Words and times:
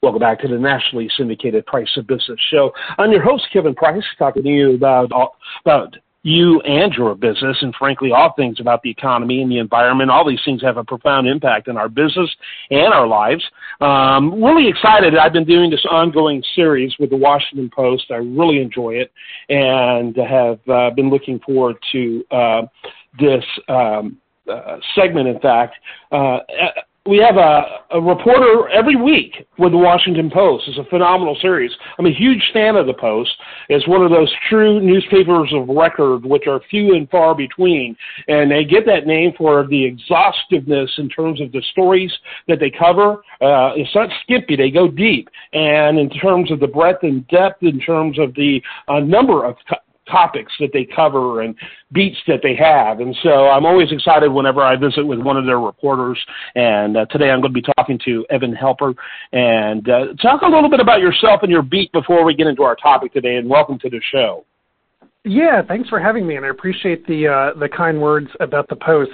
Welcome 0.00 0.20
back 0.20 0.38
to 0.42 0.48
the 0.48 0.56
nationally 0.56 1.10
syndicated 1.16 1.66
Price 1.66 1.90
of 1.96 2.06
Business 2.06 2.38
show. 2.52 2.70
I'm 2.98 3.10
your 3.10 3.20
host, 3.20 3.48
Kevin 3.52 3.74
Price, 3.74 4.04
talking 4.16 4.44
to 4.44 4.48
you 4.48 4.74
about 4.76 5.10
about 5.64 5.96
you 6.22 6.60
and 6.60 6.92
your 6.94 7.16
business, 7.16 7.56
and 7.62 7.74
frankly, 7.74 8.12
all 8.12 8.32
things 8.36 8.60
about 8.60 8.80
the 8.82 8.90
economy 8.90 9.42
and 9.42 9.50
the 9.50 9.58
environment. 9.58 10.08
All 10.08 10.24
these 10.24 10.38
things 10.44 10.62
have 10.62 10.76
a 10.76 10.84
profound 10.84 11.26
impact 11.26 11.66
on 11.66 11.76
our 11.76 11.88
business 11.88 12.30
and 12.70 12.94
our 12.94 13.08
lives. 13.08 13.42
Um, 13.80 14.40
really 14.40 14.68
excited. 14.68 15.16
I've 15.16 15.32
been 15.32 15.44
doing 15.44 15.68
this 15.68 15.84
ongoing 15.90 16.44
series 16.54 16.94
with 17.00 17.10
the 17.10 17.16
Washington 17.16 17.68
Post. 17.68 18.04
I 18.12 18.18
really 18.18 18.62
enjoy 18.62 19.02
it, 19.02 19.10
and 19.48 20.16
have 20.16 20.60
uh, 20.68 20.90
been 20.90 21.10
looking 21.10 21.40
forward 21.40 21.76
to 21.90 22.24
uh, 22.30 22.62
this. 23.18 23.44
Um, 23.68 24.18
uh, 24.48 24.78
segment, 24.94 25.28
in 25.28 25.38
fact, 25.40 25.74
uh, 26.10 26.38
we 27.08 27.16
have 27.16 27.38
a, 27.38 27.96
a 27.96 28.00
reporter 28.00 28.68
every 28.68 28.94
week 28.94 29.46
with 29.58 29.72
the 29.72 29.78
Washington 29.78 30.30
Post. 30.30 30.64
It's 30.68 30.76
a 30.76 30.84
phenomenal 30.90 31.38
series. 31.40 31.70
I'm 31.98 32.04
a 32.04 32.12
huge 32.12 32.42
fan 32.52 32.76
of 32.76 32.86
the 32.86 32.92
Post. 32.92 33.30
It's 33.70 33.88
one 33.88 34.02
of 34.02 34.10
those 34.10 34.30
true 34.50 34.78
newspapers 34.78 35.50
of 35.54 35.74
record, 35.74 36.26
which 36.26 36.46
are 36.46 36.60
few 36.70 36.94
and 36.94 37.08
far 37.08 37.34
between, 37.34 37.96
and 38.28 38.50
they 38.50 38.64
get 38.64 38.84
that 38.84 39.06
name 39.06 39.32
for 39.38 39.66
the 39.66 39.82
exhaustiveness 39.82 40.90
in 40.98 41.08
terms 41.08 41.40
of 41.40 41.50
the 41.50 41.62
stories 41.72 42.12
that 42.46 42.60
they 42.60 42.70
cover. 42.70 43.22
Uh, 43.40 43.72
it's 43.74 43.94
not 43.94 44.10
skimpy; 44.22 44.54
they 44.54 44.70
go 44.70 44.86
deep, 44.86 45.30
and 45.54 45.98
in 45.98 46.10
terms 46.10 46.50
of 46.50 46.60
the 46.60 46.66
breadth 46.66 47.04
and 47.04 47.26
depth, 47.28 47.62
in 47.62 47.80
terms 47.80 48.18
of 48.18 48.34
the 48.34 48.60
uh, 48.88 49.00
number 49.00 49.46
of 49.46 49.56
co- 49.66 49.76
topics 50.10 50.52
that 50.60 50.70
they 50.72 50.84
cover 50.84 51.42
and 51.42 51.54
beats 51.92 52.18
that 52.26 52.40
they 52.42 52.54
have. 52.56 53.00
And 53.00 53.16
so 53.22 53.48
I'm 53.48 53.66
always 53.66 53.92
excited 53.92 54.30
whenever 54.30 54.62
I 54.62 54.76
visit 54.76 55.06
with 55.06 55.20
one 55.20 55.36
of 55.36 55.46
their 55.46 55.60
reporters. 55.60 56.18
And 56.54 56.96
uh, 56.96 57.06
today 57.06 57.30
I'm 57.30 57.40
going 57.40 57.54
to 57.54 57.60
be 57.60 57.72
talking 57.76 57.98
to 58.04 58.26
Evan 58.30 58.54
Halper. 58.54 58.94
And 59.32 59.88
uh, 59.88 60.14
talk 60.20 60.42
a 60.42 60.46
little 60.46 60.70
bit 60.70 60.80
about 60.80 61.00
yourself 61.00 61.40
and 61.42 61.50
your 61.50 61.62
beat 61.62 61.92
before 61.92 62.24
we 62.24 62.34
get 62.34 62.46
into 62.46 62.62
our 62.62 62.76
topic 62.76 63.12
today. 63.12 63.36
And 63.36 63.48
welcome 63.48 63.78
to 63.80 63.88
the 63.88 64.00
show. 64.12 64.44
Yeah, 65.24 65.62
thanks 65.66 65.88
for 65.88 66.00
having 66.00 66.26
me, 66.26 66.36
and 66.36 66.46
I 66.46 66.48
appreciate 66.48 67.06
the 67.06 67.28
uh, 67.28 67.58
the 67.58 67.68
kind 67.68 68.00
words 68.00 68.28
about 68.40 68.68
the 68.68 68.76
post. 68.76 69.10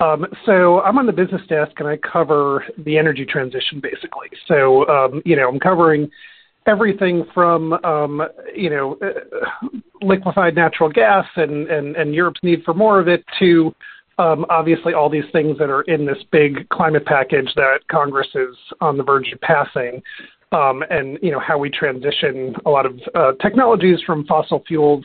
Um, 0.00 0.24
so 0.46 0.80
I'm 0.80 0.98
on 0.98 1.06
the 1.06 1.12
business 1.12 1.42
desk, 1.48 1.72
and 1.78 1.88
I 1.88 1.98
cover 1.98 2.64
the 2.84 2.96
energy 2.96 3.26
transition 3.26 3.80
basically. 3.80 4.28
So 4.48 4.88
um, 4.88 5.22
you 5.26 5.36
know, 5.36 5.48
I'm 5.48 5.60
covering 5.60 6.10
everything 6.66 7.24
from 7.34 7.72
um, 7.84 8.22
you 8.54 8.70
know 8.70 8.98
uh, 9.02 9.68
liquefied 10.00 10.54
natural 10.54 10.90
gas 10.90 11.26
and, 11.36 11.68
and, 11.68 11.96
and 11.96 12.14
Europe's 12.14 12.40
need 12.42 12.62
for 12.64 12.74
more 12.74 13.00
of 13.00 13.08
it 13.08 13.24
to 13.38 13.74
um, 14.18 14.44
obviously 14.50 14.94
all 14.94 15.08
these 15.08 15.24
things 15.32 15.58
that 15.58 15.70
are 15.70 15.82
in 15.82 16.06
this 16.06 16.18
big 16.30 16.68
climate 16.68 17.04
package 17.06 17.50
that 17.56 17.78
Congress 17.90 18.28
is 18.34 18.56
on 18.80 18.96
the 18.96 19.02
verge 19.02 19.32
of 19.32 19.40
passing. 19.40 20.02
Um, 20.52 20.84
and 20.90 21.18
you 21.22 21.30
know 21.30 21.40
how 21.40 21.56
we 21.56 21.70
transition 21.70 22.54
a 22.66 22.70
lot 22.70 22.84
of 22.84 23.00
uh, 23.14 23.32
technologies 23.40 24.00
from 24.04 24.26
fossil 24.26 24.62
fuels 24.68 25.04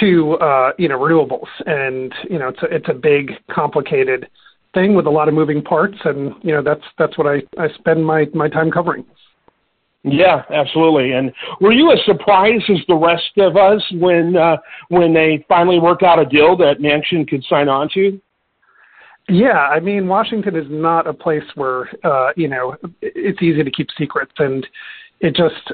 to 0.00 0.34
uh, 0.34 0.72
you 0.78 0.88
know 0.88 0.98
renewables, 0.98 1.48
and 1.66 2.12
you 2.30 2.38
know 2.38 2.48
it's 2.48 2.62
a, 2.62 2.74
it's 2.74 2.88
a 2.88 2.94
big, 2.94 3.32
complicated 3.50 4.28
thing 4.72 4.94
with 4.94 5.06
a 5.06 5.10
lot 5.10 5.28
of 5.28 5.34
moving 5.34 5.60
parts, 5.62 5.98
and 6.04 6.32
you 6.42 6.52
know 6.52 6.62
that's 6.62 6.84
that's 6.98 7.18
what 7.18 7.26
I, 7.26 7.42
I 7.62 7.68
spend 7.78 8.04
my 8.04 8.26
my 8.32 8.48
time 8.48 8.70
covering. 8.70 9.04
Yeah, 10.04 10.42
absolutely. 10.50 11.12
And 11.12 11.32
were 11.60 11.72
you 11.72 11.90
as 11.92 11.98
surprised 12.06 12.64
as 12.70 12.78
the 12.86 12.94
rest 12.94 13.36
of 13.38 13.56
us 13.56 13.82
when 13.94 14.36
uh, 14.36 14.56
when 14.88 15.12
they 15.12 15.44
finally 15.48 15.78
worked 15.78 16.02
out 16.02 16.20
a 16.20 16.24
deal 16.24 16.56
that 16.58 16.80
Manchin 16.80 17.28
could 17.28 17.44
sign 17.44 17.68
on 17.68 17.88
to? 17.94 18.20
Yeah, 19.28 19.58
I 19.58 19.80
mean 19.80 20.06
Washington 20.06 20.56
is 20.56 20.66
not 20.70 21.06
a 21.06 21.12
place 21.12 21.42
where 21.54 21.88
uh, 22.04 22.30
you 22.36 22.48
know 22.48 22.76
it's 23.02 23.42
easy 23.42 23.62
to 23.62 23.70
keep 23.70 23.88
secrets, 23.98 24.32
and 24.38 24.66
it 25.20 25.34
just 25.34 25.72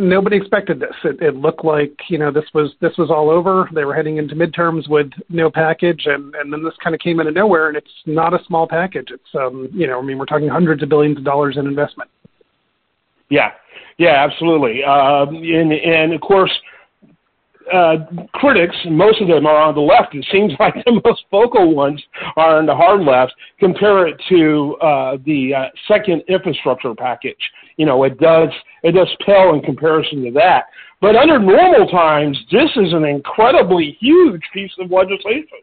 nobody 0.00 0.36
expected 0.36 0.80
this. 0.80 0.94
It, 1.04 1.20
it 1.20 1.36
looked 1.36 1.64
like 1.64 1.92
you 2.08 2.18
know 2.18 2.32
this 2.32 2.46
was 2.54 2.72
this 2.80 2.96
was 2.96 3.10
all 3.10 3.30
over. 3.30 3.68
They 3.74 3.84
were 3.84 3.94
heading 3.94 4.16
into 4.16 4.34
midterms 4.34 4.88
with 4.88 5.10
no 5.28 5.50
package, 5.50 6.04
and 6.06 6.34
and 6.34 6.50
then 6.50 6.64
this 6.64 6.74
kind 6.82 6.94
of 6.94 7.00
came 7.00 7.20
out 7.20 7.26
of 7.26 7.34
nowhere, 7.34 7.68
and 7.68 7.76
it's 7.76 7.90
not 8.06 8.32
a 8.32 8.42
small 8.46 8.66
package. 8.66 9.08
It's 9.10 9.34
um 9.38 9.68
you 9.72 9.86
know 9.86 9.98
I 9.98 10.02
mean 10.02 10.16
we're 10.18 10.24
talking 10.24 10.48
hundreds 10.48 10.82
of 10.82 10.88
billions 10.88 11.18
of 11.18 11.24
dollars 11.24 11.58
in 11.58 11.66
investment. 11.66 12.10
Yeah, 13.28 13.50
yeah, 13.98 14.24
absolutely. 14.24 14.82
Uh, 14.84 15.26
and, 15.26 15.72
and 15.72 16.12
of 16.12 16.20
course, 16.20 16.52
uh, 17.72 17.96
critics, 18.32 18.76
most 18.88 19.20
of 19.20 19.28
them 19.28 19.46
are 19.46 19.56
on 19.56 19.74
the 19.74 19.80
left. 19.80 20.14
It 20.14 20.24
seems 20.30 20.52
like 20.60 20.74
the 20.84 21.00
most 21.04 21.24
vocal 21.30 21.74
ones 21.74 22.02
are 22.36 22.58
on 22.58 22.66
the 22.66 22.74
hard 22.74 23.02
left. 23.02 23.34
Compare 23.58 24.08
it 24.08 24.20
to 24.28 24.76
uh, 24.82 25.16
the 25.24 25.54
uh, 25.54 25.64
second 25.88 26.22
infrastructure 26.28 26.94
package. 26.94 27.50
You 27.76 27.86
know, 27.86 28.04
it 28.04 28.18
does 28.18 28.48
it 28.82 28.92
does 28.92 29.08
pale 29.24 29.54
in 29.54 29.60
comparison 29.62 30.22
to 30.24 30.30
that. 30.32 30.64
But 31.00 31.16
under 31.16 31.38
normal 31.38 31.88
times, 31.88 32.38
this 32.50 32.70
is 32.76 32.92
an 32.92 33.04
incredibly 33.04 33.96
huge 34.00 34.40
piece 34.54 34.72
of 34.78 34.90
legislation. 34.90 35.58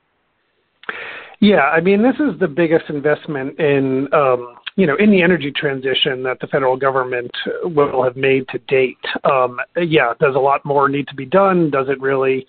Yeah, 1.40 1.62
I 1.62 1.82
mean, 1.82 2.04
this 2.04 2.16
is 2.16 2.40
the 2.40 2.48
biggest 2.48 2.90
investment 2.90 3.60
in 3.60 4.08
um, 4.14 4.56
you 4.76 4.88
know, 4.88 4.96
in 4.96 5.12
the 5.12 5.22
energy 5.22 5.52
transition 5.52 6.24
that 6.24 6.40
the 6.40 6.48
federal 6.48 6.76
government 6.76 7.32
will 7.64 8.04
have 8.04 8.16
made 8.16 8.48
to 8.50 8.58
date. 8.68 8.98
Um, 9.24 9.60
yeah, 9.78 10.14
does 10.20 10.36
a 10.36 10.40
lot 10.40 10.66
more 10.66 10.90
need 10.90 11.08
to 11.10 11.16
be 11.16 11.26
done? 11.26 11.70
Does 11.70 11.88
it 11.90 12.02
really 12.02 12.48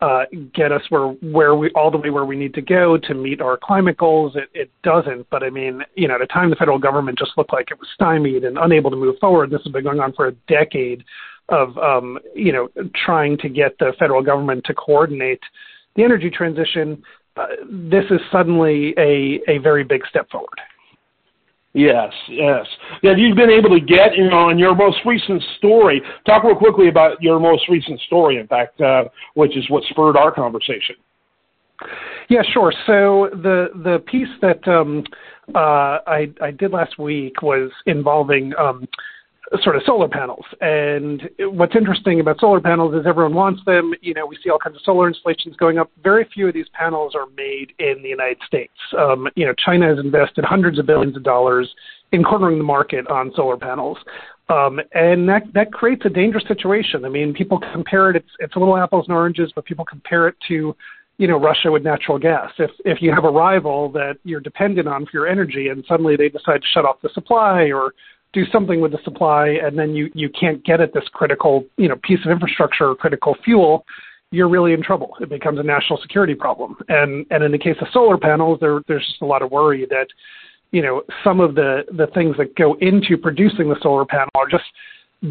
uh, 0.00 0.24
get 0.54 0.72
us 0.72 0.82
where 0.88 1.08
where 1.08 1.54
we 1.54 1.70
all 1.74 1.90
the 1.90 1.98
way 1.98 2.10
where 2.10 2.24
we 2.24 2.36
need 2.36 2.54
to 2.54 2.62
go 2.62 2.96
to 2.98 3.14
meet 3.14 3.40
our 3.40 3.58
climate 3.62 3.96
goals? 3.96 4.36
It, 4.36 4.48
it 4.54 4.70
doesn't. 4.82 5.28
But 5.30 5.42
I 5.42 5.50
mean, 5.50 5.82
you 5.94 6.08
know, 6.08 6.14
at 6.14 6.22
a 6.22 6.26
time 6.26 6.50
the 6.50 6.56
federal 6.56 6.78
government 6.78 7.18
just 7.18 7.32
looked 7.36 7.52
like 7.52 7.70
it 7.70 7.78
was 7.78 7.88
stymied 7.94 8.44
and 8.44 8.58
unable 8.58 8.90
to 8.90 8.96
move 8.96 9.16
forward. 9.20 9.50
This 9.50 9.62
has 9.64 9.72
been 9.72 9.84
going 9.84 10.00
on 10.00 10.12
for 10.12 10.28
a 10.28 10.32
decade 10.48 11.04
of 11.50 11.76
um, 11.78 12.18
you 12.34 12.52
know 12.52 12.68
trying 13.04 13.36
to 13.38 13.48
get 13.48 13.78
the 13.78 13.92
federal 13.98 14.22
government 14.22 14.64
to 14.64 14.74
coordinate 14.74 15.40
the 15.94 16.04
energy 16.04 16.30
transition. 16.30 17.02
Uh, 17.36 17.48
this 17.70 18.04
is 18.10 18.20
suddenly 18.32 18.94
a 18.96 19.40
a 19.46 19.58
very 19.58 19.84
big 19.84 20.06
step 20.08 20.30
forward. 20.30 20.58
Yes, 21.76 22.10
yes. 22.30 22.64
Have 23.02 23.18
you 23.18 23.34
been 23.34 23.50
able 23.50 23.68
to 23.68 23.80
get 23.80 24.16
you 24.16 24.30
know 24.30 24.48
your 24.48 24.74
most 24.74 24.96
recent 25.04 25.42
story? 25.58 26.00
Talk 26.24 26.42
real 26.42 26.56
quickly 26.56 26.88
about 26.88 27.22
your 27.22 27.38
most 27.38 27.68
recent 27.68 28.00
story, 28.00 28.38
in 28.38 28.46
fact, 28.46 28.80
uh, 28.80 29.04
which 29.34 29.54
is 29.58 29.68
what 29.68 29.84
spurred 29.90 30.16
our 30.16 30.32
conversation. 30.32 30.96
Yeah, 32.30 32.40
sure. 32.54 32.72
So 32.86 33.28
the 33.30 33.68
the 33.84 34.02
piece 34.06 34.26
that 34.40 34.66
um, 34.66 35.04
uh, 35.54 35.98
I 36.06 36.32
I 36.40 36.50
did 36.50 36.72
last 36.72 36.98
week 36.98 37.42
was 37.42 37.70
involving 37.84 38.54
um, 38.58 38.88
sort 39.62 39.76
of 39.76 39.82
solar 39.86 40.08
panels. 40.08 40.44
And 40.60 41.28
what's 41.38 41.76
interesting 41.76 42.20
about 42.20 42.40
solar 42.40 42.60
panels 42.60 42.94
is 42.94 43.06
everyone 43.06 43.34
wants 43.34 43.62
them. 43.64 43.92
You 44.00 44.14
know, 44.14 44.26
we 44.26 44.36
see 44.42 44.50
all 44.50 44.58
kinds 44.58 44.76
of 44.76 44.82
solar 44.84 45.08
installations 45.08 45.56
going 45.56 45.78
up. 45.78 45.90
Very 46.02 46.28
few 46.32 46.48
of 46.48 46.54
these 46.54 46.68
panels 46.72 47.14
are 47.14 47.26
made 47.36 47.72
in 47.78 48.02
the 48.02 48.08
United 48.08 48.38
States. 48.46 48.72
Um, 48.98 49.28
you 49.36 49.46
know, 49.46 49.54
China 49.64 49.86
has 49.86 49.98
invested 49.98 50.44
hundreds 50.44 50.78
of 50.78 50.86
billions 50.86 51.16
of 51.16 51.22
dollars 51.22 51.72
in 52.12 52.22
cornering 52.22 52.58
the 52.58 52.64
market 52.64 53.06
on 53.08 53.32
solar 53.34 53.56
panels. 53.56 53.98
Um, 54.48 54.80
and 54.94 55.28
that 55.28 55.42
that 55.54 55.72
creates 55.72 56.02
a 56.04 56.08
dangerous 56.08 56.44
situation. 56.46 57.04
I 57.04 57.08
mean, 57.08 57.34
people 57.34 57.60
compare 57.72 58.10
it; 58.10 58.16
it's 58.16 58.30
it's 58.38 58.54
a 58.54 58.58
little 58.58 58.76
apples 58.76 59.06
and 59.08 59.16
oranges, 59.16 59.50
but 59.54 59.64
people 59.64 59.84
compare 59.84 60.28
it 60.28 60.36
to, 60.46 60.76
you 61.18 61.26
know, 61.26 61.36
Russia 61.36 61.72
with 61.72 61.82
natural 61.82 62.16
gas. 62.16 62.52
If 62.58 62.70
if 62.84 63.02
you 63.02 63.12
have 63.12 63.24
a 63.24 63.30
rival 63.30 63.90
that 63.92 64.18
you're 64.22 64.40
dependent 64.40 64.86
on 64.86 65.04
for 65.04 65.10
your 65.14 65.26
energy, 65.26 65.68
and 65.68 65.84
suddenly 65.88 66.14
they 66.14 66.28
decide 66.28 66.62
to 66.62 66.68
shut 66.72 66.84
off 66.84 67.02
the 67.02 67.08
supply 67.12 67.72
or 67.72 67.92
do 68.36 68.44
something 68.52 68.82
with 68.82 68.92
the 68.92 68.98
supply 69.02 69.48
and 69.64 69.78
then 69.78 69.94
you 69.94 70.10
you 70.14 70.28
can't 70.28 70.62
get 70.62 70.78
at 70.78 70.92
this 70.92 71.04
critical 71.14 71.64
you 71.78 71.88
know 71.88 71.96
piece 72.02 72.18
of 72.26 72.30
infrastructure 72.30 72.90
or 72.90 72.94
critical 72.94 73.34
fuel 73.42 73.84
you're 74.30 74.48
really 74.48 74.72
in 74.72 74.82
trouble. 74.82 75.16
It 75.20 75.28
becomes 75.28 75.58
a 75.58 75.62
national 75.62 75.98
security 76.02 76.34
problem. 76.34 76.76
And 76.88 77.24
and 77.30 77.42
in 77.42 77.52
the 77.52 77.58
case 77.58 77.76
of 77.80 77.88
solar 77.92 78.18
panels 78.18 78.58
there 78.60 78.80
there's 78.88 79.06
just 79.06 79.22
a 79.22 79.26
lot 79.26 79.42
of 79.42 79.50
worry 79.50 79.86
that 79.88 80.08
you 80.70 80.82
know 80.82 81.02
some 81.24 81.40
of 81.40 81.54
the 81.54 81.84
the 81.96 82.08
things 82.08 82.36
that 82.36 82.54
go 82.56 82.74
into 82.80 83.16
producing 83.16 83.68
the 83.68 83.76
solar 83.82 84.04
panel 84.04 84.28
are 84.34 84.48
just 84.48 84.64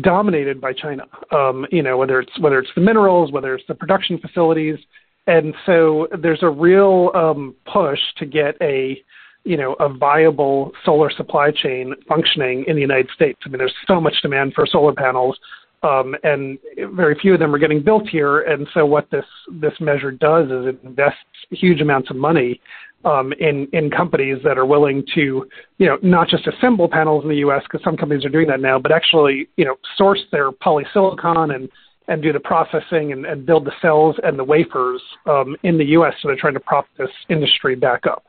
dominated 0.02 0.60
by 0.60 0.74
China. 0.74 1.04
Um 1.32 1.68
you 1.72 1.84
know 1.84 1.98
whether 1.98 2.20
it's 2.20 2.40
whether 2.40 2.58
it's 2.58 2.72
the 2.76 2.82
minerals 2.82 3.32
whether 3.32 3.54
it's 3.54 3.68
the 3.68 3.76
production 3.76 4.18
facilities. 4.18 4.80
And 5.28 5.54
so 5.68 6.08
there's 6.22 6.42
a 6.42 6.50
real 6.50 7.12
um 7.14 7.56
push 7.72 8.00
to 8.18 8.26
get 8.26 8.56
a 8.62 9.04
you 9.46 9.58
know, 9.58 9.74
a 9.80 9.88
viable 9.88 10.72
solar 10.84 11.10
supply 11.10 11.52
chain 11.52 11.94
functioning 12.08 12.66
in 12.68 12.76
the 12.76 12.82
United 12.82 13.10
States. 13.16 13.40
I 13.46 13.50
mean, 13.50 13.60
there's 13.60 13.74
so 13.88 14.02
much 14.02 14.16
demand 14.22 14.54
for 14.54 14.66
solar 14.66 14.94
panels, 14.94 15.38
um, 15.84 16.16
and 16.24 16.58
very 16.96 17.16
few 17.22 17.34
of 17.34 17.40
them 17.40 17.54
are 17.54 17.60
getting 17.60 17.82
built 17.82 18.10
here. 18.10 18.42
And 18.42 18.68
so, 18.74 18.86
what 18.86 19.10
this 19.12 19.26
this 19.62 19.74
measure 19.80 20.12
does 20.12 20.48
is 20.48 20.66
it 20.66 20.80
invests 20.84 21.20
huge 21.52 21.80
amounts 21.80 22.10
of 22.10 22.16
money 22.16 22.60
um, 23.06 23.34
in 23.40 23.68
in 23.72 23.92
companies 23.92 24.40
that 24.44 24.58
are 24.58 24.66
willing 24.66 25.04
to, 25.14 25.48
you 25.78 25.86
know, 25.86 25.98
not 26.02 26.28
just 26.28 26.48
assemble 26.48 26.90
panels 26.90 27.24
in 27.24 27.30
the 27.30 27.38
U.S. 27.38 27.62
because 27.64 27.84
some 27.84 27.96
companies 27.96 28.26
are 28.26 28.30
doing 28.30 28.48
that 28.48 28.60
now, 28.60 28.80
but 28.80 28.92
actually, 28.92 29.48
you 29.58 29.66
know, 29.66 29.76
source 29.96 30.22
their 30.32 30.52
polysilicon 30.52 31.56
and 31.56 31.70
and 32.08 32.22
do 32.22 32.34
the 32.34 32.40
processing 32.40 33.12
and, 33.12 33.26
and 33.26 33.46
build 33.46 33.66
the 33.66 33.72
cells 33.82 34.16
and 34.24 34.38
the 34.38 34.44
wafers 34.44 35.02
um, 35.28 35.56
in 35.64 35.78
the 35.78 35.86
U.S. 35.86 36.14
So 36.22 36.28
they're 36.28 36.38
trying 36.38 36.54
to 36.56 36.60
prop 36.60 36.86
this 36.98 37.10
industry 37.30 37.76
back 37.76 38.06
up. 38.08 38.25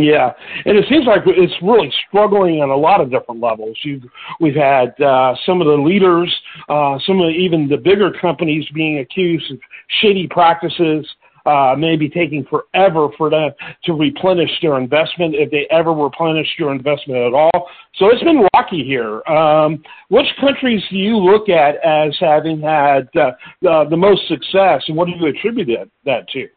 Yeah, 0.00 0.32
and 0.64 0.78
it 0.78 0.86
seems 0.88 1.06
like 1.06 1.22
it's 1.26 1.52
really 1.62 1.92
struggling 2.08 2.62
on 2.62 2.70
a 2.70 2.76
lot 2.76 3.02
of 3.02 3.10
different 3.10 3.40
levels. 3.40 3.76
You've, 3.82 4.04
we've 4.40 4.54
had 4.54 4.98
uh, 5.00 5.34
some 5.44 5.60
of 5.60 5.66
the 5.66 5.74
leaders, 5.74 6.34
uh, 6.70 6.98
some 7.06 7.20
of 7.20 7.30
even 7.30 7.68
the 7.68 7.76
bigger 7.76 8.10
companies 8.10 8.64
being 8.72 9.00
accused 9.00 9.50
of 9.52 9.58
shady 10.00 10.26
practices, 10.26 11.06
uh, 11.44 11.74
maybe 11.76 12.08
taking 12.08 12.44
forever 12.44 13.08
for 13.18 13.28
them 13.28 13.50
to 13.84 13.92
replenish 13.92 14.50
their 14.62 14.78
investment 14.78 15.34
if 15.34 15.50
they 15.50 15.66
ever 15.70 15.92
replenish 15.92 16.48
your 16.58 16.72
investment 16.72 17.20
at 17.20 17.34
all. 17.34 17.68
So 17.96 18.08
it's 18.08 18.22
been 18.22 18.46
rocky 18.54 18.82
here. 18.82 19.22
Um, 19.26 19.82
which 20.08 20.26
countries 20.40 20.82
do 20.90 20.96
you 20.96 21.16
look 21.18 21.48
at 21.48 21.76
as 21.84 22.16
having 22.20 22.60
had 22.62 23.08
uh, 23.16 23.32
uh, 23.68 23.88
the 23.88 23.96
most 23.96 24.28
success, 24.28 24.82
and 24.88 24.96
what 24.96 25.06
do 25.06 25.12
you 25.12 25.26
attribute 25.26 25.68
that 26.06 26.28
to? 26.30 26.48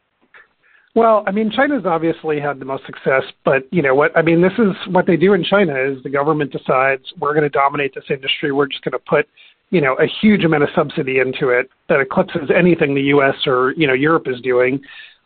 Well, 0.95 1.23
I 1.25 1.31
mean, 1.31 1.49
China's 1.49 1.85
obviously 1.85 2.39
had 2.39 2.59
the 2.59 2.65
most 2.65 2.85
success, 2.85 3.23
but 3.43 3.67
you 3.71 3.81
know 3.81 3.95
what? 3.95 4.15
I 4.15 4.21
mean, 4.21 4.41
this 4.41 4.53
is 4.59 4.75
what 4.93 5.07
they 5.07 5.17
do 5.17 5.33
in 5.33 5.43
China: 5.43 5.73
is 5.75 6.03
the 6.03 6.09
government 6.09 6.51
decides 6.51 7.03
we're 7.19 7.33
going 7.33 7.43
to 7.43 7.49
dominate 7.49 7.95
this 7.95 8.03
industry. 8.11 8.51
We're 8.51 8.67
just 8.67 8.83
going 8.83 8.91
to 8.91 8.99
put, 8.99 9.27
you 9.71 9.81
know, 9.81 9.95
a 9.95 10.05
huge 10.21 10.43
amount 10.43 10.63
of 10.63 10.69
subsidy 10.75 11.17
into 11.17 11.49
it 11.49 11.69
that 11.89 11.99
eclipses 11.99 12.51
anything 12.55 12.93
the 12.93 13.01
U.S. 13.03 13.35
or 13.47 13.73
you 13.75 13.87
know 13.87 13.93
Europe 13.93 14.27
is 14.27 14.39
doing. 14.41 14.81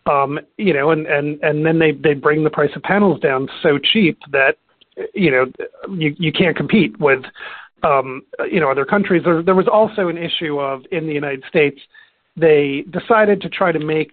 Um, 0.05 0.39
you 0.57 0.73
know, 0.73 0.91
and 0.91 1.05
and 1.05 1.37
and 1.43 1.65
then 1.65 1.79
they 1.79 1.91
they 1.91 2.13
bring 2.13 2.45
the 2.45 2.49
price 2.49 2.71
of 2.73 2.83
panels 2.83 3.19
down 3.19 3.49
so 3.61 3.77
cheap 3.77 4.17
that 4.31 4.55
you 5.13 5.31
know 5.31 5.51
you 5.93 6.15
you 6.17 6.31
can't 6.31 6.55
compete 6.55 6.97
with 6.97 7.25
um, 7.83 8.21
you 8.49 8.61
know 8.61 8.71
other 8.71 8.85
countries. 8.85 9.23
There, 9.25 9.43
there 9.43 9.53
was 9.53 9.67
also 9.67 10.07
an 10.07 10.17
issue 10.17 10.59
of 10.59 10.83
in 10.93 11.07
the 11.07 11.13
United 11.13 11.43
States 11.49 11.81
they 12.37 12.85
decided 12.91 13.41
to 13.41 13.49
try 13.49 13.71
to 13.71 13.79
make 13.79 14.11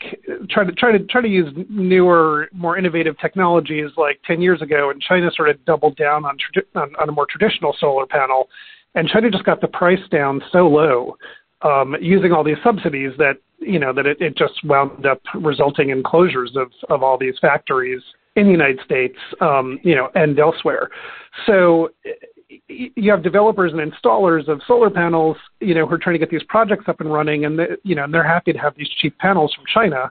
try 0.48 0.64
to 0.64 0.72
try 0.72 0.90
to 0.90 0.98
try 1.04 1.20
to 1.20 1.28
use 1.28 1.52
newer, 1.68 2.48
more 2.52 2.78
innovative 2.78 3.18
technologies 3.18 3.90
like 3.98 4.18
10 4.26 4.40
years 4.40 4.62
ago, 4.62 4.90
and 4.90 5.00
China 5.00 5.30
sort 5.34 5.50
of 5.50 5.62
doubled 5.66 5.96
down 5.96 6.24
on 6.24 6.36
on, 6.74 6.92
on 7.00 7.08
a 7.08 7.12
more 7.12 7.26
traditional 7.28 7.76
solar 7.78 8.06
panel, 8.06 8.48
and 8.94 9.08
China 9.08 9.30
just 9.30 9.44
got 9.44 9.60
the 9.60 9.68
price 9.68 10.00
down 10.10 10.42
so 10.50 10.66
low 10.66 11.16
um, 11.62 11.94
using 12.00 12.32
all 12.32 12.42
these 12.42 12.56
subsidies 12.64 13.12
that 13.18 13.34
you 13.58 13.78
know 13.78 13.92
that 13.92 14.06
it, 14.06 14.16
it 14.20 14.36
just 14.36 14.54
wound 14.64 15.04
up 15.04 15.20
resulting 15.34 15.90
in 15.90 16.02
closures 16.02 16.56
of 16.56 16.72
of 16.88 17.02
all 17.02 17.18
these 17.18 17.34
factories 17.40 18.00
in 18.36 18.46
the 18.46 18.52
United 18.52 18.80
States, 18.84 19.16
um, 19.40 19.78
you 19.82 19.94
know, 19.94 20.08
and 20.14 20.38
elsewhere. 20.38 20.88
So 21.46 21.90
you 22.68 23.10
have 23.10 23.22
developers 23.22 23.72
and 23.72 23.92
installers 23.92 24.48
of 24.48 24.60
solar 24.66 24.90
panels, 24.90 25.36
you 25.60 25.74
know, 25.74 25.86
who 25.86 25.94
are 25.94 25.98
trying 25.98 26.14
to 26.14 26.18
get 26.18 26.30
these 26.30 26.42
projects 26.48 26.84
up 26.88 27.00
and 27.00 27.12
running, 27.12 27.44
and 27.44 27.58
they, 27.58 27.66
you 27.82 27.94
know, 27.94 28.04
and 28.04 28.14
they're 28.14 28.26
happy 28.26 28.52
to 28.52 28.58
have 28.58 28.74
these 28.76 28.88
cheap 29.00 29.16
panels 29.18 29.52
from 29.54 29.64
China. 29.72 30.10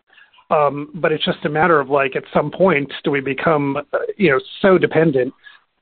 Um, 0.49 0.89
but 0.95 1.11
it's 1.11 1.25
just 1.25 1.45
a 1.45 1.49
matter 1.49 1.79
of 1.79 1.89
like, 1.89 2.15
at 2.15 2.23
some 2.33 2.51
point, 2.51 2.91
do 3.03 3.11
we 3.11 3.21
become, 3.21 3.77
uh, 3.77 3.97
you 4.17 4.29
know, 4.29 4.39
so 4.61 4.77
dependent 4.77 5.33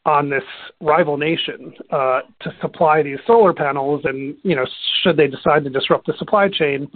on 0.06 0.30
this 0.30 0.44
rival 0.80 1.18
nation 1.18 1.74
uh, 1.92 2.22
to 2.42 2.56
supply 2.62 3.04
these 3.04 3.20
solar 3.28 3.54
panels, 3.54 4.02
and 4.06 4.36
you 4.44 4.56
know, 4.56 4.66
should 5.04 5.18
they 5.18 5.28
decide 5.28 5.64
to 5.64 5.70
disrupt 5.70 6.08
the 6.08 6.14
supply 6.18 6.48
chain, 6.48 6.90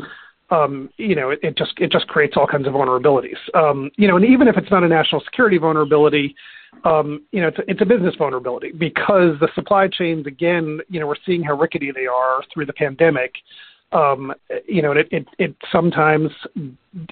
um, 0.51 0.89
you 0.97 1.15
know, 1.15 1.31
it, 1.31 1.39
it 1.43 1.57
just 1.57 1.73
it 1.77 1.91
just 1.91 2.07
creates 2.07 2.35
all 2.37 2.47
kinds 2.47 2.67
of 2.67 2.73
vulnerabilities. 2.73 3.37
Um, 3.53 3.91
you 3.97 4.07
know, 4.07 4.15
and 4.15 4.25
even 4.25 4.47
if 4.47 4.57
it's 4.57 4.71
not 4.71 4.83
a 4.83 4.87
national 4.87 5.21
security 5.21 5.57
vulnerability, 5.57 6.35
um, 6.83 7.23
you 7.31 7.41
know, 7.41 7.47
it's 7.47 7.59
a, 7.59 7.63
it's 7.67 7.81
a 7.81 7.85
business 7.85 8.15
vulnerability 8.17 8.71
because 8.71 9.39
the 9.39 9.49
supply 9.55 9.87
chains, 9.87 10.27
again, 10.27 10.79
you 10.89 10.99
know, 10.99 11.07
we're 11.07 11.15
seeing 11.25 11.43
how 11.43 11.53
rickety 11.53 11.91
they 11.91 12.05
are 12.05 12.41
through 12.53 12.65
the 12.65 12.73
pandemic. 12.73 13.33
Um, 13.91 14.33
you 14.67 14.81
know, 14.81 14.91
it, 14.91 15.07
it, 15.11 15.27
it 15.37 15.55
sometimes 15.71 16.29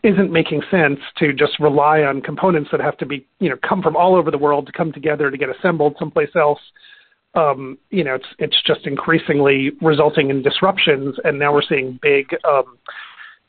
isn't 0.04 0.31
making 0.31 0.63
sense 0.69 1.00
to 1.18 1.31
just 1.31 1.60
rely 1.60 2.01
on 2.01 2.21
components 2.21 2.69
that 2.71 2.81
have 2.81 2.98
to 2.98 3.06
be, 3.06 3.25
you 3.39 3.50
know, 3.50 3.56
come 3.68 3.81
from 3.81 3.95
all 3.95 4.15
over 4.15 4.31
the 4.31 4.38
world 4.38 4.65
to 4.65 4.74
come 4.74 4.92
together 4.92 5.31
to 5.31 5.38
get 5.38 5.50
assembled 5.50 5.95
someplace 5.98 6.36
else. 6.36 6.59
Um, 7.36 7.77
you 7.89 8.04
know, 8.04 8.16
it's 8.16 8.27
it's 8.38 8.62
just 8.63 8.86
increasingly 8.86 9.71
resulting 9.81 10.30
in 10.30 10.44
disruptions, 10.44 11.16
and 11.24 11.39
now 11.39 11.54
we're 11.54 11.63
seeing 11.68 12.00
big, 12.01 12.27
um, 12.48 12.77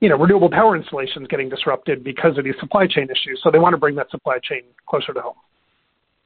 you 0.00 0.08
know, 0.08 0.16
renewable 0.16 0.48
power 0.50 0.74
installations 0.74 1.28
getting 1.28 1.50
disrupted 1.50 2.02
because 2.02 2.38
of 2.38 2.44
these 2.44 2.54
supply 2.60 2.86
chain 2.86 3.04
issues. 3.04 3.40
So 3.42 3.50
they 3.50 3.58
want 3.58 3.74
to 3.74 3.78
bring 3.78 3.94
that 3.96 4.10
supply 4.10 4.38
chain 4.42 4.62
closer 4.86 5.12
to 5.12 5.20
home. 5.20 5.34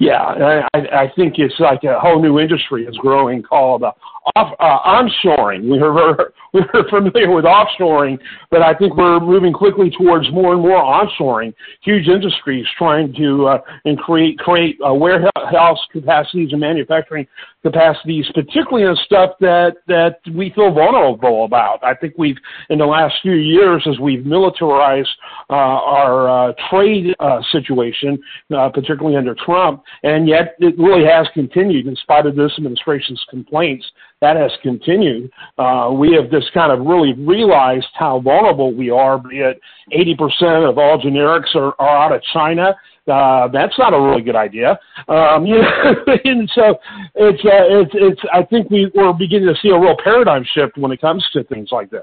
Yeah, 0.00 0.64
I, 0.72 0.78
I 0.78 1.12
think 1.14 1.34
it's 1.36 1.60
like 1.60 1.84
a 1.84 2.00
whole 2.00 2.22
new 2.22 2.40
industry 2.40 2.86
is 2.86 2.96
growing 2.96 3.42
called 3.42 3.82
uh, 3.82 3.92
off, 4.34 4.54
uh, 4.58 4.78
onshoring. 4.88 5.70
We 5.70 5.78
are 5.78 6.32
we 6.54 6.60
are 6.60 6.88
familiar 6.88 7.30
with 7.30 7.44
offshoring, 7.44 8.18
but 8.50 8.62
I 8.62 8.74
think 8.74 8.96
we're 8.96 9.20
moving 9.20 9.52
quickly 9.52 9.90
towards 9.90 10.30
more 10.32 10.54
and 10.54 10.62
more 10.62 10.82
onshoring. 10.82 11.52
Huge 11.82 12.08
industries 12.08 12.66
trying 12.78 13.12
to 13.18 13.46
uh, 13.46 13.58
and 13.84 13.98
create 13.98 14.38
create 14.38 14.78
uh, 14.86 14.94
warehouse 14.94 15.78
capacities 15.92 16.48
and 16.52 16.60
manufacturing 16.60 17.26
capacities, 17.62 18.24
particularly 18.34 18.88
in 18.88 18.96
stuff 19.04 19.32
that 19.40 19.76
that 19.86 20.20
we 20.34 20.50
feel 20.54 20.72
vulnerable 20.72 21.44
about. 21.44 21.82
I 21.84 21.94
think 21.94 22.14
we've 22.16 22.38
in 22.70 22.78
the 22.78 22.86
last 22.86 23.14
few 23.22 23.34
years, 23.34 23.86
as 23.88 23.98
we've 23.98 24.24
militarized 24.24 25.10
uh, 25.50 25.52
our 25.52 26.50
uh, 26.50 26.52
trade 26.70 27.14
uh, 27.20 27.40
situation, 27.52 28.18
uh, 28.56 28.70
particularly 28.70 29.16
under 29.16 29.34
Trump, 29.34 29.82
and 30.02 30.28
yet 30.28 30.56
it 30.58 30.78
really 30.78 31.04
has 31.04 31.26
continued 31.34 31.86
in 31.86 31.96
spite 31.96 32.26
of 32.26 32.36
this 32.36 32.52
administration's 32.58 33.24
complaints. 33.28 33.86
That 34.20 34.36
has 34.36 34.50
continued. 34.62 35.30
Uh, 35.58 35.90
we 35.92 36.12
have 36.14 36.30
just 36.30 36.52
kind 36.52 36.72
of 36.72 36.86
really 36.86 37.12
realized 37.14 37.88
how 37.94 38.20
vulnerable 38.20 38.74
we 38.74 38.90
are. 38.90 39.18
Be 39.18 39.38
it 39.38 39.60
80% 39.92 40.68
of 40.68 40.78
all 40.78 40.98
generics 40.98 41.54
are, 41.54 41.74
are 41.80 42.06
out 42.06 42.12
of 42.12 42.22
China 42.32 42.74
uh, 43.10 43.48
that's 43.48 43.78
not 43.78 43.94
a 43.94 44.00
really 44.00 44.22
good 44.22 44.36
idea. 44.36 44.78
Um, 45.08 45.46
you 45.46 45.56
know, 45.56 45.94
and 46.24 46.50
so 46.54 46.78
it's, 47.14 47.44
uh, 47.44 47.80
it's, 47.80 47.90
it's, 47.94 48.20
I 48.32 48.42
think 48.44 48.70
we, 48.70 48.90
we're 48.94 49.12
beginning 49.12 49.52
to 49.52 49.60
see 49.60 49.70
a 49.70 49.78
real 49.78 49.96
paradigm 50.02 50.44
shift 50.54 50.76
when 50.78 50.92
it 50.92 51.00
comes 51.00 51.26
to 51.32 51.44
things 51.44 51.70
like 51.72 51.90
this. 51.90 52.02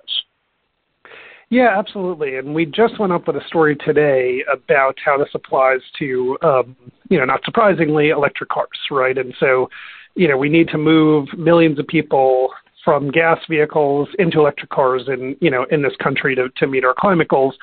Yeah, 1.49 1.77
absolutely. 1.77 2.35
And 2.35 2.53
we 2.53 2.65
just 2.65 2.99
went 2.99 3.13
up 3.13 3.27
with 3.27 3.37
a 3.37 3.47
story 3.47 3.75
today 3.77 4.43
about 4.51 4.97
how 5.03 5.17
this 5.17 5.29
applies 5.33 5.79
to, 5.99 6.37
um, 6.41 6.75
you 7.09 7.17
know, 7.17 7.25
not 7.25 7.39
surprisingly, 7.45 8.09
electric 8.09 8.49
cars, 8.49 8.67
right? 8.91 9.17
And 9.17 9.33
so, 9.39 9.69
you 10.15 10.27
know, 10.27 10.37
we 10.37 10.49
need 10.49 10.67
to 10.69 10.77
move 10.77 11.29
millions 11.37 11.79
of 11.79 11.87
people 11.87 12.49
from 12.83 13.11
gas 13.11 13.39
vehicles 13.49 14.09
into 14.19 14.39
electric 14.39 14.71
cars 14.71 15.03
in, 15.07 15.37
you 15.39 15.49
know, 15.49 15.65
in 15.71 15.81
this 15.81 15.95
country 16.03 16.35
to, 16.35 16.49
to 16.57 16.67
meet 16.67 16.83
our 16.83 16.93
climate 16.93 17.29
goals 17.29 17.55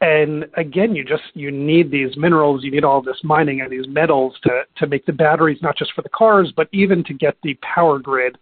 and 0.00 0.44
again 0.56 0.94
you 0.94 1.02
just 1.02 1.22
you 1.34 1.50
need 1.50 1.90
these 1.90 2.16
minerals 2.16 2.62
you 2.62 2.70
need 2.70 2.84
all 2.84 3.00
this 3.00 3.16
mining 3.24 3.60
and 3.62 3.72
these 3.72 3.86
metals 3.88 4.34
to 4.42 4.62
to 4.76 4.86
make 4.86 5.06
the 5.06 5.12
batteries 5.12 5.58
not 5.62 5.76
just 5.76 5.92
for 5.94 6.02
the 6.02 6.08
cars 6.10 6.52
but 6.54 6.68
even 6.72 7.02
to 7.02 7.14
get 7.14 7.34
the 7.42 7.54
power 7.62 7.98
grid 7.98 8.36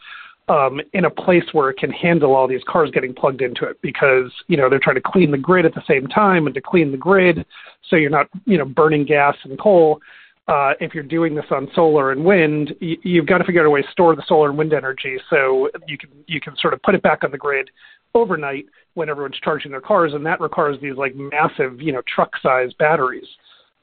um, 0.49 0.81
in 0.93 1.06
a 1.06 1.11
place 1.11 1.44
where 1.52 1.70
it 1.70 1.79
can 1.79 1.91
handle 1.91 2.35
all 2.35 2.47
these 2.47 2.62
cars 2.69 2.90
getting 2.92 3.14
plugged 3.14 3.40
into 3.40 3.64
it 3.64 3.80
because 3.80 4.30
you 4.49 4.57
know 4.57 4.69
they're 4.69 4.78
trying 4.78 4.97
to 4.97 5.02
clean 5.02 5.30
the 5.30 5.38
grid 5.38 5.64
at 5.64 5.75
the 5.75 5.83
same 5.88 6.07
time 6.07 6.47
and 6.47 6.54
to 6.54 6.61
clean 6.61 6.90
the 6.90 6.99
grid 6.99 7.47
so 7.88 7.97
you're 7.97 8.11
not 8.11 8.28
you 8.45 8.59
know 8.59 8.64
burning 8.64 9.04
gas 9.04 9.37
and 9.45 9.59
coal 9.59 10.00
uh, 10.47 10.73
if 10.78 10.92
you're 10.92 11.02
doing 11.02 11.35
this 11.35 11.47
on 11.50 11.69
solar 11.75 12.12
and 12.12 12.23
wind, 12.23 12.75
y- 12.83 12.97
you've 13.02 13.26
got 13.26 13.38
to 13.38 13.45
figure 13.45 13.62
out 13.62 13.66
a 13.66 13.71
way 13.71 13.80
to 13.80 13.90
store 13.90 14.14
the 14.14 14.23
solar 14.26 14.50
and 14.50 14.59
wind 14.59 14.75
energy 14.75 15.16
so 15.30 15.71
you 15.87 15.97
can 15.97 16.11
you 16.26 16.40
can 16.40 16.54
sort 16.59 16.75
of 16.75 16.83
put 16.83 16.95
it 16.95 17.02
back 17.02 17.25
on 17.25 17.30
the 17.30 17.38
grid 17.38 17.71
overnight 18.14 18.66
when 18.95 19.09
everyone's 19.09 19.38
charging 19.42 19.71
their 19.71 19.80
cars, 19.80 20.12
and 20.14 20.25
that 20.25 20.40
requires 20.40 20.76
these 20.80 20.97
like 20.97 21.14
massive, 21.16 21.80
you 21.80 21.92
know, 21.92 22.02
truck-sized 22.14 22.76
batteries. 22.78 23.26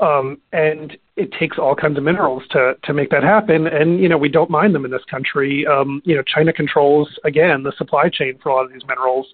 Um, 0.01 0.41
and 0.51 0.97
it 1.15 1.31
takes 1.39 1.59
all 1.59 1.75
kinds 1.75 1.97
of 1.97 2.03
minerals 2.03 2.41
to 2.51 2.73
to 2.83 2.93
make 2.93 3.11
that 3.11 3.23
happen. 3.23 3.67
And 3.67 3.99
you 3.99 4.09
know, 4.09 4.17
we 4.17 4.29
don't 4.29 4.49
mine 4.49 4.73
them 4.73 4.83
in 4.83 4.91
this 4.91 5.03
country. 5.09 5.65
Um, 5.67 6.01
you 6.05 6.15
know, 6.15 6.23
China 6.23 6.51
controls 6.51 7.07
again 7.23 7.61
the 7.61 7.71
supply 7.77 8.09
chain 8.09 8.39
for 8.41 8.49
a 8.49 8.55
lot 8.55 8.65
of 8.65 8.73
these 8.73 8.81
minerals. 8.87 9.27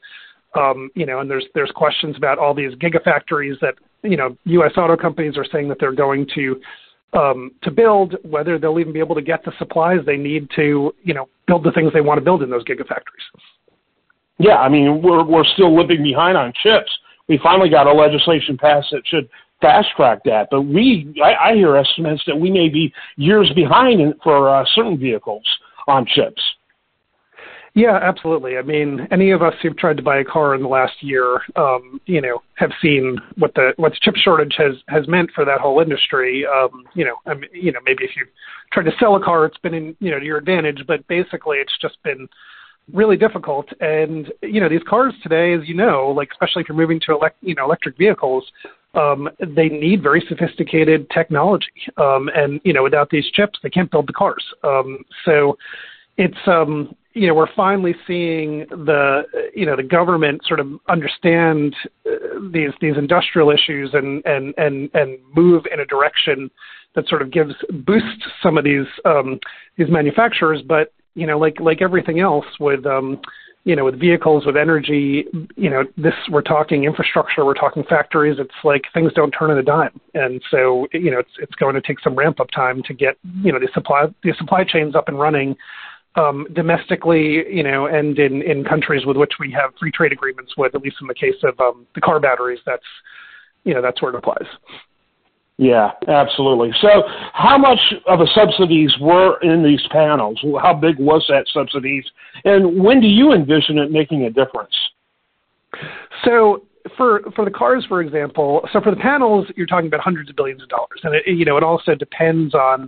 Um, 0.55 0.89
you 0.93 1.05
know, 1.05 1.19
and 1.19 1.29
there's 1.29 1.45
there's 1.55 1.71
questions 1.71 2.17
about 2.17 2.37
all 2.37 2.53
these 2.53 2.73
gigafactories 2.75 3.59
that 3.61 3.75
you 4.03 4.17
know 4.17 4.37
U.S. 4.45 4.73
auto 4.75 4.97
companies 4.97 5.37
are 5.37 5.45
saying 5.51 5.69
that 5.69 5.77
they're 5.79 5.93
going 5.93 6.27
to 6.35 6.59
um, 7.13 7.51
to 7.63 7.71
build, 7.71 8.15
whether 8.23 8.59
they'll 8.59 8.79
even 8.79 8.91
be 8.91 8.99
able 8.99 9.15
to 9.15 9.21
get 9.21 9.45
the 9.45 9.53
supplies 9.57 9.99
they 10.05 10.17
need 10.17 10.49
to 10.55 10.93
you 11.03 11.13
know 11.13 11.29
build 11.47 11.63
the 11.63 11.71
things 11.71 11.93
they 11.93 12.01
want 12.01 12.17
to 12.17 12.23
build 12.23 12.43
in 12.43 12.49
those 12.49 12.63
gigafactories. 12.65 13.25
Yeah, 14.37 14.57
I 14.57 14.69
mean, 14.69 15.01
we're 15.01 15.23
we're 15.23 15.45
still 15.45 15.75
living 15.75 16.03
behind 16.03 16.37
on 16.37 16.53
chips. 16.61 16.91
We 17.27 17.39
finally 17.41 17.69
got 17.69 17.87
a 17.87 17.93
legislation 17.93 18.57
passed 18.57 18.87
that 18.91 19.01
should 19.05 19.29
fast 19.61 19.87
track 19.95 20.19
that, 20.25 20.47
but 20.51 20.61
we 20.63 21.13
I, 21.23 21.51
I 21.51 21.55
hear 21.55 21.75
estimates 21.75 22.23
that 22.27 22.35
we 22.35 22.51
may 22.51 22.69
be 22.69 22.93
years 23.15 23.51
behind 23.55 24.01
in, 24.01 24.13
for 24.23 24.49
uh, 24.53 24.63
certain 24.75 24.97
vehicles 24.97 25.43
on 25.87 26.05
chips. 26.05 26.41
Yeah, 27.77 27.99
absolutely. 28.01 28.57
I 28.57 28.63
mean, 28.63 29.07
any 29.11 29.29
of 29.29 29.43
us 29.43 29.53
who've 29.61 29.77
tried 29.77 29.97
to 29.97 30.03
buy 30.03 30.17
a 30.17 30.23
car 30.23 30.55
in 30.55 30.63
the 30.63 30.67
last 30.67 30.95
year, 31.01 31.41
um, 31.55 32.01
you 32.07 32.21
know, 32.21 32.41
have 32.55 32.71
seen 32.81 33.17
what 33.37 33.53
the 33.53 33.73
what 33.77 33.91
the 33.91 33.99
chip 34.01 34.15
shortage 34.15 34.55
has 34.57 34.73
has 34.87 35.07
meant 35.07 35.29
for 35.35 35.45
that 35.45 35.59
whole 35.59 35.79
industry. 35.79 36.43
Um, 36.43 36.85
you 36.95 37.05
know, 37.05 37.17
I 37.27 37.35
mean, 37.35 37.51
you 37.53 37.71
know, 37.71 37.79
maybe 37.85 38.03
if 38.03 38.11
you 38.17 38.25
tried 38.73 38.85
to 38.85 38.97
sell 38.99 39.15
a 39.15 39.23
car, 39.23 39.45
it's 39.45 39.59
been 39.59 39.75
in 39.75 39.95
you 39.99 40.09
know 40.09 40.17
to 40.17 40.25
your 40.25 40.37
advantage, 40.37 40.83
but 40.87 41.07
basically, 41.07 41.57
it's 41.57 41.77
just 41.79 42.01
been 42.01 42.27
really 42.91 43.15
difficult. 43.15 43.67
And 43.79 44.33
you 44.41 44.59
know, 44.59 44.69
these 44.69 44.81
cars 44.89 45.13
today, 45.21 45.53
as 45.53 45.67
you 45.67 45.75
know, 45.75 46.07
like 46.07 46.29
especially 46.31 46.63
if 46.63 46.69
you're 46.69 46.77
moving 46.77 46.99
to 47.01 47.13
elect, 47.13 47.37
you 47.41 47.53
know, 47.53 47.65
electric 47.65 47.95
vehicles, 47.95 48.43
um, 48.93 49.29
they 49.39 49.69
need 49.69 50.01
very 50.01 50.23
sophisticated 50.27 51.09
technology. 51.11 51.67
Um, 51.97 52.29
and, 52.35 52.59
you 52.63 52.73
know, 52.73 52.83
without 52.83 53.09
these 53.09 53.25
chips, 53.31 53.59
they 53.61 53.69
can't 53.69 53.91
build 53.91 54.07
the 54.07 54.13
cars. 54.13 54.43
Um, 54.63 54.99
so 55.25 55.57
it's, 56.17 56.37
um, 56.47 56.95
you 57.13 57.27
know, 57.27 57.33
we're 57.33 57.53
finally 57.55 57.95
seeing 58.05 58.65
the, 58.69 59.23
you 59.55 59.65
know, 59.65 59.75
the 59.75 59.83
government 59.83 60.41
sort 60.47 60.59
of 60.59 60.67
understand 60.87 61.75
uh, 62.05 62.11
these, 62.51 62.71
these 62.79 62.97
industrial 62.97 63.49
issues 63.51 63.89
and, 63.93 64.23
and, 64.25 64.53
and, 64.57 64.89
and 64.93 65.17
move 65.35 65.63
in 65.71 65.79
a 65.79 65.85
direction 65.85 66.49
that 66.95 67.07
sort 67.07 67.21
of 67.21 67.31
gives, 67.31 67.53
boosts 67.85 68.23
some 68.41 68.57
of 68.57 68.63
these, 68.63 68.85
um, 69.05 69.39
these 69.77 69.89
manufacturers. 69.89 70.61
But, 70.67 70.93
you 71.15 71.27
know, 71.27 71.37
like, 71.37 71.59
like 71.59 71.81
everything 71.81 72.19
else 72.19 72.45
with, 72.59 72.85
um, 72.85 73.19
you 73.67 73.75
know, 73.75 73.83
with 73.83 73.99
vehicles, 73.99 74.45
with 74.45 74.55
energy, 74.55 75.25
you 75.57 75.69
know, 75.69 75.83
this 75.97 76.13
we're 76.31 76.41
talking 76.41 76.85
infrastructure, 76.85 77.43
we're 77.43 77.53
talking 77.53 77.83
factories. 77.83 78.37
It's 78.39 78.49
like 78.63 78.83
things 78.93 79.11
don't 79.11 79.31
turn 79.31 79.51
in 79.51 79.57
a 79.57 79.61
dime, 79.61 79.99
and 80.13 80.41
so 80.49 80.87
you 80.93 81.11
know, 81.11 81.19
it's 81.19 81.31
it's 81.41 81.55
going 81.55 81.75
to 81.75 81.81
take 81.81 81.99
some 81.99 82.15
ramp 82.15 82.39
up 82.39 82.49
time 82.51 82.81
to 82.83 82.93
get 82.93 83.17
you 83.43 83.51
know 83.51 83.59
the 83.59 83.67
supply 83.73 84.05
the 84.23 84.33
supply 84.37 84.63
chains 84.63 84.95
up 84.95 85.09
and 85.09 85.19
running 85.19 85.57
um, 86.15 86.47
domestically, 86.53 87.43
you 87.53 87.61
know, 87.61 87.87
and 87.87 88.17
in 88.17 88.41
in 88.41 88.63
countries 88.63 89.05
with 89.05 89.17
which 89.17 89.33
we 89.37 89.51
have 89.51 89.71
free 89.77 89.91
trade 89.91 90.13
agreements 90.13 90.53
with. 90.57 90.73
At 90.73 90.81
least 90.81 90.95
in 91.01 91.07
the 91.07 91.13
case 91.13 91.43
of 91.43 91.59
um, 91.59 91.85
the 91.93 91.99
car 91.99 92.21
batteries, 92.21 92.59
that's 92.65 92.87
you 93.65 93.73
know 93.73 93.81
that's 93.81 94.01
where 94.01 94.13
it 94.13 94.17
applies. 94.17 94.47
Yeah, 95.57 95.91
absolutely. 96.07 96.71
So, 96.81 96.87
how 97.33 97.57
much 97.57 97.79
of 98.05 98.19
the 98.19 98.29
subsidies 98.35 98.91
were 99.01 99.39
in 99.41 99.63
these 99.63 99.81
panels? 99.89 100.39
How 100.61 100.73
big 100.73 100.99
was 100.99 101.25
that 101.29 101.45
subsidies, 101.51 102.05
and 102.45 102.83
when 102.83 103.01
do 103.01 103.07
you 103.07 103.33
envision 103.33 103.79
it 103.79 103.91
making 103.91 104.23
a 104.23 104.29
difference? 104.29 104.73
So, 106.23 106.63
for 106.95 107.21
for 107.35 107.43
the 107.43 107.49
cars, 107.49 107.83
for 107.87 108.01
example, 108.01 108.67
so 108.71 108.79
for 108.81 108.91
the 108.91 109.01
panels, 109.01 109.47
you're 109.55 109.65
talking 109.65 109.87
about 109.87 110.01
hundreds 110.01 110.29
of 110.29 110.35
billions 110.35 110.61
of 110.61 110.69
dollars, 110.69 111.01
and 111.01 111.15
it, 111.15 111.23
you 111.25 111.43
know 111.43 111.57
it 111.57 111.63
also 111.63 111.95
depends 111.95 112.53
on 112.53 112.87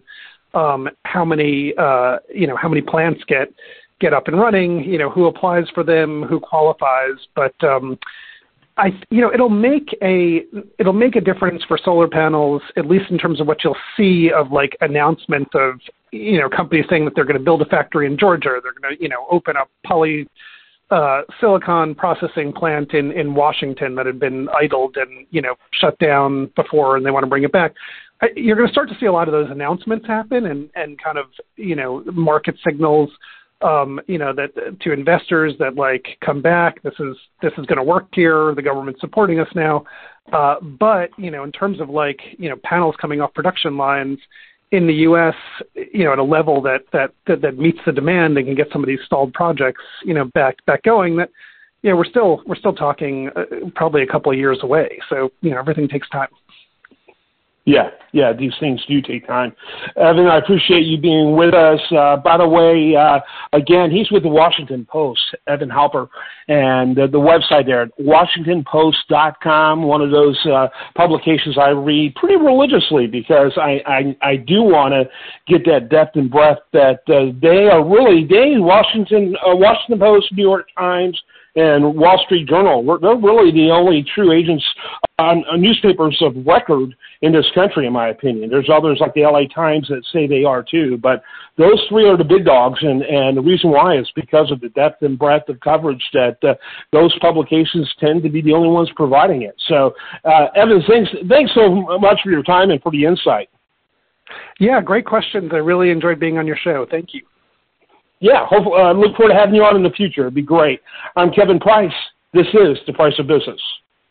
um, 0.54 0.88
how 1.06 1.26
many 1.26 1.74
uh, 1.76 2.18
you 2.32 2.46
know 2.46 2.56
how 2.56 2.70
many 2.70 2.82
plants 2.82 3.24
get 3.28 3.52
get 4.00 4.14
up 4.14 4.28
and 4.28 4.40
running, 4.40 4.84
you 4.84 5.00
know 5.00 5.10
who 5.10 5.26
applies 5.26 5.66
for 5.74 5.84
them, 5.84 6.22
who 6.22 6.40
qualifies, 6.40 7.18
but 7.36 7.56
um, 7.64 7.98
I, 8.80 8.92
you 9.10 9.20
know, 9.20 9.32
it'll 9.34 9.50
make 9.50 9.96
a 10.02 10.46
it'll 10.78 10.94
make 10.94 11.18
a 11.18 11.22
difference 11.22 11.62
for 11.68 11.78
solar 11.84 12.08
panels, 12.08 12.62
at 12.78 12.86
least 12.86 13.12
in 13.12 13.18
terms 13.18 13.42
of 13.42 13.48
what 13.48 13.64
you'll 13.64 13.78
see 13.98 14.32
of 14.32 14.52
like 14.54 14.78
announcements 14.80 15.52
of 15.54 15.82
you 16.12 16.40
know 16.40 16.50
companies 16.50 16.86
saying 16.90 17.04
that 17.06 17.14
they're 17.14 17.26
going 17.26 17.38
to 17.38 17.44
build 17.44 17.62
a 17.62 17.66
factory 17.66 18.08
in 18.08 18.18
Georgia, 18.18 18.60
they're 18.64 18.74
going 18.82 18.96
to 18.96 19.04
you 19.04 19.10
know 19.10 19.28
open 19.30 19.56
a 19.58 19.66
poly 19.86 20.28
uh, 20.92 21.22
silicon 21.42 21.94
processing 21.94 22.54
plant 22.54 22.94
in 22.94 23.12
in 23.12 23.36
Washington 23.36 23.96
that 23.96 24.06
had 24.06 24.20
been 24.20 24.48
idled 24.58 24.96
and 24.96 25.28
you 25.30 25.42
know 25.42 25.56
shut 25.74 26.00
down 26.00 26.50
before, 26.56 26.96
and 26.96 27.06
they 27.06 27.12
want 27.12 27.24
to 27.24 27.30
bring 27.30 27.44
it 27.44 27.52
back. 27.52 27.74
I, 28.22 28.28
you're 28.36 28.56
going 28.56 28.68
to 28.68 28.74
start 28.74 28.88
to 28.90 28.96
see 28.98 29.08
a 29.08 29.12
lot 29.12 29.28
of 29.28 29.34
those 29.34 29.52
announcements 29.52 30.08
happen, 30.08 30.46
and 30.46 30.70
and 30.76 31.02
kind 31.04 31.18
of 31.18 31.26
you 31.58 31.76
know 31.76 32.02
market 32.14 32.56
signals 32.66 33.10
um, 33.62 34.00
you 34.08 34.18
know, 34.18 34.34
that 34.34 34.80
to 34.82 34.92
investors 34.92 35.54
that 35.60 35.76
like 35.76 36.18
come 36.26 36.42
back, 36.42 36.82
this 36.84 36.94
is 37.00 37.16
this 37.42 37.52
is 37.58 37.66
going 37.66 37.78
to 37.78 37.84
work 37.84 38.08
here. 38.14 38.54
The 38.56 38.62
government's 38.62 39.02
supporting 39.02 39.40
us 39.40 39.50
now. 39.56 39.84
Uh, 40.32 40.56
but 40.62 41.10
you 41.18 41.32
know, 41.32 41.44
in 41.44 41.52
terms 41.52 41.82
of 41.82 41.90
like 41.90 42.20
you 42.38 42.50
know 42.50 42.56
panels 42.64 42.96
coming 43.00 43.22
off 43.22 43.34
production 43.34 43.78
lines 43.78 44.20
in 44.72 44.86
the 44.86 44.94
U.S., 44.94 45.36
you 45.76 46.06
know, 46.06 46.14
at 46.14 46.20
a 46.20 46.24
level 46.24 46.62
that 46.62 46.84
that 46.94 47.14
that, 47.28 47.42
that 47.42 47.58
meets 47.58 47.80
the 47.86 47.92
demand 47.92 48.38
and 48.38 48.48
can 48.48 48.56
get 48.56 48.68
some 48.72 48.84
of 48.84 48.88
these 48.88 49.00
stalled 49.06 49.34
projects, 49.34 49.84
you 50.06 50.14
know, 50.14 50.26
back 50.26 50.64
back 50.66 50.84
going. 50.84 51.18
That 51.18 51.30
you 51.82 51.90
know, 51.90 51.98
we're 51.98 52.06
still 52.06 52.44
we're 52.46 52.56
still 52.56 52.74
talking 52.74 53.30
uh, 53.36 53.44
probably 53.76 54.04
a 54.04 54.08
couple 54.08 54.32
of 54.32 54.38
years 54.38 54.60
away. 54.62 55.00
So 55.10 55.32
you 55.42 55.52
know, 55.52 55.60
everything 55.60 55.88
takes 55.88 56.10
time. 56.10 56.30
Yeah, 57.70 57.92
yeah, 58.14 58.34
these 58.34 58.54
things 58.60 58.84
do 58.88 59.00
take 59.00 59.28
time. 59.28 59.54
Evan, 59.96 60.26
I 60.26 60.40
appreciate 60.40 60.86
you 60.86 60.98
being 60.98 61.36
with 61.36 61.54
us. 61.54 61.80
Uh, 61.96 62.18
by 62.18 62.36
the 62.36 62.48
way, 62.48 62.96
uh, 62.96 63.20
again, 63.54 63.92
he's 63.92 64.10
with 64.10 64.24
the 64.24 64.30
Washington 64.30 64.88
Post, 64.90 65.22
Evan 65.46 65.70
Halper, 65.70 66.08
and 66.48 66.98
uh, 66.98 67.06
the 67.06 67.20
website 67.20 67.68
there, 67.68 67.88
WashingtonPost.com, 68.02 69.84
one 69.84 70.02
of 70.02 70.10
those 70.10 70.44
uh, 70.48 70.70
publications 70.96 71.60
I 71.60 71.70
read 71.70 72.16
pretty 72.16 72.38
religiously 72.38 73.06
because 73.06 73.52
I, 73.56 73.84
I, 73.86 74.18
I 74.24 74.36
do 74.38 74.64
want 74.64 74.96
to 74.96 75.08
get 75.46 75.64
that 75.68 75.90
depth 75.90 76.16
and 76.16 76.32
breadth 76.32 76.62
that 76.74 77.02
uh, 77.08 77.38
they 77.40 77.68
are 77.68 77.88
really, 77.88 78.26
they, 78.26 78.58
Washington, 78.58 79.36
uh, 79.46 79.56
Washington 79.56 80.00
Post, 80.00 80.34
New 80.34 80.42
York 80.42 80.66
Times, 80.76 81.22
and 81.56 81.96
Wall 81.96 82.20
Street 82.26 82.48
Journal. 82.48 82.84
They're 83.00 83.16
really 83.16 83.52
the 83.52 83.70
only 83.72 84.06
true 84.16 84.32
agents 84.32 84.64
on, 85.20 85.44
on 85.46 85.62
newspapers 85.62 86.18
of 86.22 86.34
record 86.46 86.96
in 87.22 87.34
this 87.34 87.46
country, 87.54 87.86
in 87.86 87.94
my 87.94 88.10
opinion. 88.10 88.50
There's 88.50 88.70
others 88.74 89.00
like 89.02 89.14
the 89.14 89.22
LA 89.22 89.48
Times 89.54 89.88
that 89.90 90.04
say 90.14 90.28
they 90.28 90.44
are 90.44 90.64
too, 90.64 90.98
but 90.98 91.22
those 91.58 91.84
three 91.90 92.08
are 92.08 92.18
the 92.18 92.24
big 92.24 92.46
dogs, 92.46 92.80
and, 92.82 93.02
and 93.04 93.38
the 93.38 93.42
reason 93.42 93.72
why 93.72 93.98
is 93.98 94.10
because 94.16 94.52
of 94.52 94.62
the 94.62 94.70
depth 94.70 95.02
and 95.02 95.20
breadth 95.20 95.50
of 95.50 95.60
coverage 95.60 96.04
that 96.14 96.38
uh, 96.44 96.56
those 96.92 97.18
publications 97.20 97.90
tend 98.00 98.24
to 98.24 98.30
be 98.30 98.42
the 98.42 98.54
only 98.54 98.70
ones 98.70 98.90
providing 98.96 99.42
it. 99.42 99.56
So, 99.68 99.94
uh, 100.24 100.48
Evan, 100.56 100.82
thanks, 100.88 101.12
thanks 101.28 101.52
so 101.54 101.70
much 102.00 102.20
for 102.24 102.32
your 102.32 102.44
time 102.44 102.72
and 102.72 102.82
for 102.82 102.92
the 102.92 103.04
insight. 103.04 103.50
Yeah, 104.60 104.82
great 104.82 105.06
questions. 105.06 105.52
I 105.54 105.58
really 105.58 105.90
enjoyed 105.90 106.20
being 106.20 106.38
on 106.38 106.48
your 106.48 106.58
show. 106.64 106.86
Thank 106.90 107.14
you. 107.14 107.24
Yeah, 108.22 108.46
hopefully, 108.46 108.82
uh, 108.82 108.92
look 108.94 109.16
forward 109.16 109.34
to 109.34 109.40
having 109.40 109.56
you 109.56 109.64
on 109.64 109.76
in 109.76 109.84
the 109.84 109.90
future. 109.90 110.22
It'd 110.22 110.34
be 110.34 110.42
great. 110.42 110.82
I'm 111.16 111.32
Kevin 111.32 111.60
Price. 111.60 111.94
This 112.34 112.48
is 112.48 112.78
The 112.86 112.94
Price 112.94 113.14
of 113.18 113.28
Business. 113.28 113.60